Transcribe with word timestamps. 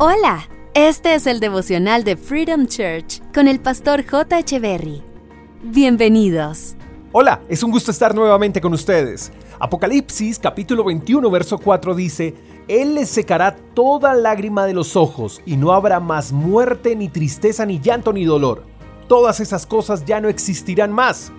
Hola, 0.00 0.48
este 0.74 1.16
es 1.16 1.26
el 1.26 1.40
devocional 1.40 2.04
de 2.04 2.16
Freedom 2.16 2.68
Church 2.68 3.20
con 3.34 3.48
el 3.48 3.58
pastor 3.58 4.06
J. 4.08 4.38
Echeverry. 4.38 5.02
Bienvenidos. 5.64 6.76
Hola, 7.10 7.40
es 7.48 7.64
un 7.64 7.72
gusto 7.72 7.90
estar 7.90 8.14
nuevamente 8.14 8.60
con 8.60 8.72
ustedes. 8.72 9.32
Apocalipsis 9.58 10.38
capítulo 10.38 10.84
21 10.84 11.28
verso 11.32 11.58
4 11.58 11.96
dice, 11.96 12.36
Él 12.68 12.94
les 12.94 13.08
secará 13.08 13.56
toda 13.74 14.14
lágrima 14.14 14.66
de 14.66 14.74
los 14.74 14.94
ojos 14.94 15.42
y 15.44 15.56
no 15.56 15.72
habrá 15.72 15.98
más 15.98 16.30
muerte, 16.30 16.94
ni 16.94 17.08
tristeza, 17.08 17.66
ni 17.66 17.80
llanto, 17.80 18.12
ni 18.12 18.24
dolor. 18.24 18.62
Todas 19.08 19.40
esas 19.40 19.66
cosas 19.66 20.04
ya 20.04 20.20
no 20.20 20.28
existirán 20.28 20.92
más. 20.92 21.32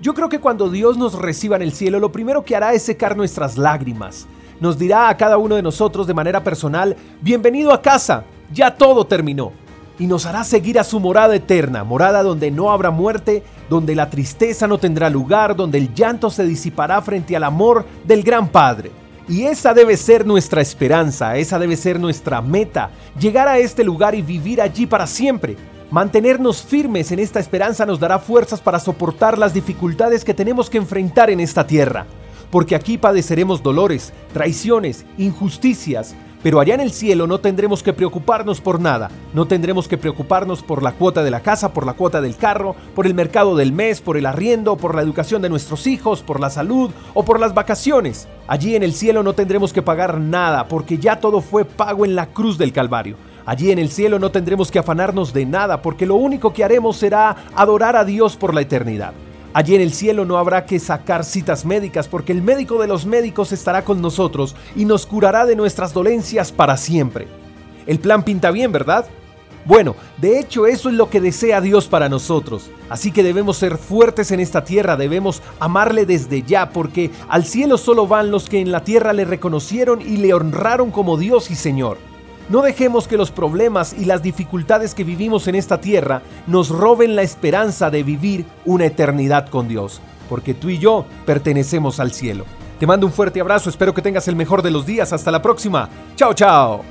Yo 0.00 0.14
creo 0.14 0.30
que 0.30 0.40
cuando 0.40 0.70
Dios 0.70 0.96
nos 0.96 1.12
reciba 1.12 1.56
en 1.56 1.62
el 1.62 1.72
cielo, 1.72 2.00
lo 2.00 2.10
primero 2.10 2.42
que 2.42 2.56
hará 2.56 2.72
es 2.72 2.82
secar 2.82 3.18
nuestras 3.18 3.58
lágrimas. 3.58 4.26
Nos 4.62 4.78
dirá 4.78 5.08
a 5.08 5.16
cada 5.16 5.38
uno 5.38 5.56
de 5.56 5.62
nosotros 5.62 6.06
de 6.06 6.14
manera 6.14 6.44
personal, 6.44 6.96
bienvenido 7.20 7.72
a 7.72 7.82
casa, 7.82 8.22
ya 8.52 8.76
todo 8.76 9.04
terminó. 9.04 9.50
Y 9.98 10.06
nos 10.06 10.24
hará 10.24 10.44
seguir 10.44 10.78
a 10.78 10.84
su 10.84 11.00
morada 11.00 11.34
eterna, 11.34 11.82
morada 11.82 12.22
donde 12.22 12.52
no 12.52 12.70
habrá 12.70 12.92
muerte, 12.92 13.42
donde 13.68 13.96
la 13.96 14.08
tristeza 14.08 14.68
no 14.68 14.78
tendrá 14.78 15.10
lugar, 15.10 15.56
donde 15.56 15.78
el 15.78 15.92
llanto 15.92 16.30
se 16.30 16.46
disipará 16.46 17.02
frente 17.02 17.34
al 17.34 17.42
amor 17.42 17.84
del 18.04 18.22
gran 18.22 18.50
Padre. 18.50 18.92
Y 19.26 19.46
esa 19.46 19.74
debe 19.74 19.96
ser 19.96 20.24
nuestra 20.24 20.60
esperanza, 20.60 21.36
esa 21.36 21.58
debe 21.58 21.74
ser 21.74 21.98
nuestra 21.98 22.40
meta, 22.40 22.90
llegar 23.18 23.48
a 23.48 23.58
este 23.58 23.82
lugar 23.82 24.14
y 24.14 24.22
vivir 24.22 24.62
allí 24.62 24.86
para 24.86 25.08
siempre. 25.08 25.56
Mantenernos 25.90 26.62
firmes 26.62 27.10
en 27.10 27.18
esta 27.18 27.40
esperanza 27.40 27.84
nos 27.84 27.98
dará 27.98 28.20
fuerzas 28.20 28.60
para 28.60 28.78
soportar 28.78 29.38
las 29.38 29.54
dificultades 29.54 30.24
que 30.24 30.34
tenemos 30.34 30.70
que 30.70 30.78
enfrentar 30.78 31.30
en 31.30 31.40
esta 31.40 31.66
tierra. 31.66 32.06
Porque 32.52 32.74
aquí 32.74 32.98
padeceremos 32.98 33.62
dolores, 33.62 34.12
traiciones, 34.34 35.06
injusticias, 35.16 36.14
pero 36.42 36.60
allá 36.60 36.74
en 36.74 36.80
el 36.80 36.92
cielo 36.92 37.26
no 37.26 37.38
tendremos 37.38 37.82
que 37.82 37.94
preocuparnos 37.94 38.60
por 38.60 38.78
nada. 38.78 39.10
No 39.32 39.46
tendremos 39.46 39.88
que 39.88 39.96
preocuparnos 39.96 40.62
por 40.62 40.82
la 40.82 40.92
cuota 40.92 41.22
de 41.22 41.30
la 41.30 41.40
casa, 41.40 41.72
por 41.72 41.86
la 41.86 41.94
cuota 41.94 42.20
del 42.20 42.36
carro, 42.36 42.76
por 42.94 43.06
el 43.06 43.14
mercado 43.14 43.56
del 43.56 43.72
mes, 43.72 44.02
por 44.02 44.18
el 44.18 44.26
arriendo, 44.26 44.76
por 44.76 44.94
la 44.94 45.00
educación 45.00 45.40
de 45.40 45.48
nuestros 45.48 45.86
hijos, 45.86 46.20
por 46.20 46.40
la 46.40 46.50
salud 46.50 46.90
o 47.14 47.24
por 47.24 47.40
las 47.40 47.54
vacaciones. 47.54 48.28
Allí 48.48 48.76
en 48.76 48.82
el 48.82 48.92
cielo 48.92 49.22
no 49.22 49.32
tendremos 49.32 49.72
que 49.72 49.80
pagar 49.80 50.20
nada 50.20 50.68
porque 50.68 50.98
ya 50.98 51.20
todo 51.20 51.40
fue 51.40 51.64
pago 51.64 52.04
en 52.04 52.14
la 52.14 52.26
cruz 52.26 52.58
del 52.58 52.74
Calvario. 52.74 53.16
Allí 53.46 53.70
en 53.70 53.78
el 53.78 53.88
cielo 53.88 54.18
no 54.18 54.30
tendremos 54.30 54.70
que 54.70 54.78
afanarnos 54.78 55.32
de 55.32 55.46
nada 55.46 55.80
porque 55.80 56.04
lo 56.04 56.16
único 56.16 56.52
que 56.52 56.64
haremos 56.64 56.98
será 56.98 57.34
adorar 57.54 57.96
a 57.96 58.04
Dios 58.04 58.36
por 58.36 58.52
la 58.52 58.60
eternidad. 58.60 59.14
Allí 59.54 59.74
en 59.74 59.82
el 59.82 59.92
cielo 59.92 60.24
no 60.24 60.38
habrá 60.38 60.64
que 60.64 60.78
sacar 60.78 61.24
citas 61.24 61.66
médicas 61.66 62.08
porque 62.08 62.32
el 62.32 62.42
médico 62.42 62.80
de 62.80 62.88
los 62.88 63.04
médicos 63.04 63.52
estará 63.52 63.84
con 63.84 64.00
nosotros 64.00 64.56
y 64.74 64.86
nos 64.86 65.04
curará 65.04 65.44
de 65.44 65.56
nuestras 65.56 65.92
dolencias 65.92 66.52
para 66.52 66.76
siempre. 66.76 67.28
El 67.86 67.98
plan 67.98 68.22
pinta 68.22 68.50
bien, 68.50 68.72
¿verdad? 68.72 69.06
Bueno, 69.64 69.94
de 70.16 70.40
hecho 70.40 70.66
eso 70.66 70.88
es 70.88 70.94
lo 70.94 71.08
que 71.08 71.20
desea 71.20 71.60
Dios 71.60 71.86
para 71.86 72.08
nosotros. 72.08 72.70
Así 72.88 73.12
que 73.12 73.22
debemos 73.22 73.58
ser 73.58 73.78
fuertes 73.78 74.32
en 74.32 74.40
esta 74.40 74.64
tierra, 74.64 74.96
debemos 74.96 75.42
amarle 75.60 76.06
desde 76.06 76.42
ya, 76.42 76.70
porque 76.70 77.10
al 77.28 77.44
cielo 77.44 77.78
solo 77.78 78.06
van 78.06 78.30
los 78.30 78.48
que 78.48 78.60
en 78.60 78.72
la 78.72 78.82
tierra 78.82 79.12
le 79.12 79.24
reconocieron 79.24 80.00
y 80.00 80.16
le 80.16 80.34
honraron 80.34 80.90
como 80.90 81.16
Dios 81.16 81.50
y 81.50 81.54
Señor. 81.54 81.98
No 82.48 82.62
dejemos 82.62 83.08
que 83.08 83.16
los 83.16 83.30
problemas 83.30 83.94
y 83.94 84.04
las 84.04 84.22
dificultades 84.22 84.94
que 84.94 85.04
vivimos 85.04 85.46
en 85.46 85.54
esta 85.54 85.80
tierra 85.80 86.22
nos 86.46 86.68
roben 86.68 87.16
la 87.16 87.22
esperanza 87.22 87.90
de 87.90 88.02
vivir 88.02 88.44
una 88.64 88.86
eternidad 88.86 89.48
con 89.48 89.68
Dios, 89.68 90.00
porque 90.28 90.54
tú 90.54 90.68
y 90.68 90.78
yo 90.78 91.06
pertenecemos 91.24 92.00
al 92.00 92.12
cielo. 92.12 92.44
Te 92.78 92.86
mando 92.86 93.06
un 93.06 93.12
fuerte 93.12 93.40
abrazo, 93.40 93.70
espero 93.70 93.94
que 93.94 94.02
tengas 94.02 94.26
el 94.26 94.34
mejor 94.34 94.60
de 94.60 94.72
los 94.72 94.84
días. 94.84 95.12
Hasta 95.12 95.30
la 95.30 95.40
próxima. 95.40 95.88
Chao, 96.16 96.34
chao. 96.34 96.82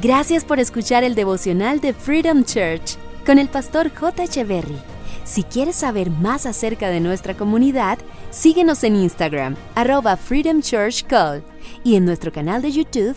Gracias 0.00 0.44
por 0.44 0.60
escuchar 0.60 1.02
el 1.02 1.16
devocional 1.16 1.80
de 1.80 1.92
Freedom 1.92 2.44
Church 2.44 2.96
con 3.26 3.38
el 3.38 3.48
pastor 3.48 3.90
J. 3.92 4.22
Echeverry. 4.22 4.78
Si 5.24 5.42
quieres 5.42 5.76
saber 5.76 6.10
más 6.10 6.46
acerca 6.46 6.88
de 6.88 7.00
nuestra 7.00 7.36
comunidad, 7.36 7.98
síguenos 8.30 8.84
en 8.84 8.96
Instagram, 8.96 9.56
arroba 9.74 10.16
Freedom 10.16 10.62
Church 10.62 11.04
Call, 11.06 11.42
y 11.84 11.96
en 11.96 12.04
nuestro 12.04 12.32
canal 12.32 12.62
de 12.62 12.72
YouTube, 12.72 13.16